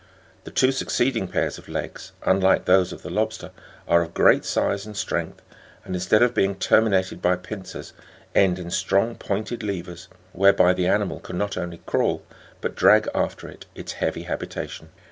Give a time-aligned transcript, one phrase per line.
[0.45, 3.51] The two succeeding pairs of legs, unlike those of the lobster,
[3.87, 5.43] are of great size and strength;
[5.85, 7.93] and, instead of being terminated by pincers,
[8.33, 12.23] end in strong pointed levers, whereby the animal can not only crawl,
[12.61, 14.89] but drag after it its heavy habitation."